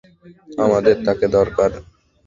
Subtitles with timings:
[0.57, 1.71] আমাদের তাকে দরকার।